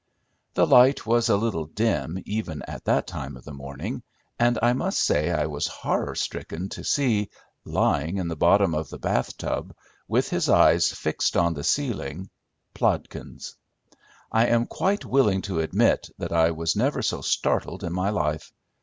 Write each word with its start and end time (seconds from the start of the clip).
The 0.55 0.65
light 0.65 1.05
was 1.05 1.29
a 1.29 1.37
little 1.37 1.65
dim 1.67 2.23
even 2.25 2.63
at 2.63 2.85
that 2.85 3.05
time 3.05 3.37
of 3.37 3.43
the 3.45 3.53
morning, 3.53 4.01
and 4.39 4.57
I 4.59 4.73
must 4.73 4.99
say 4.99 5.29
I 5.29 5.45
was 5.45 5.67
horror 5.67 6.15
stricken 6.15 6.69
to 6.69 6.83
see, 6.83 7.29
lying 7.65 8.17
in 8.17 8.27
the 8.27 8.35
bottom 8.35 8.73
of 8.73 8.89
the 8.89 8.97
bath 8.97 9.37
tub, 9.37 9.75
with 10.07 10.31
his 10.31 10.49
eyes 10.49 10.91
fixed 10.91 11.37
on 11.37 11.53
the 11.53 11.63
ceiling, 11.63 12.31
Plodkins. 12.73 13.55
I 14.31 14.47
am 14.47 14.65
quite 14.65 15.05
willing 15.05 15.43
to 15.43 15.59
admit 15.59 16.09
that 16.17 16.31
I 16.31 16.49
was 16.49 16.75
never 16.75 17.03
so 17.03 17.21
startled 17.21 17.83
in 17.83 17.93
my 17.93 18.09
life. 18.09 18.51